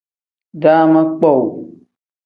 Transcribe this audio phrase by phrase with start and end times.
[0.61, 1.47] Daama kpowuu.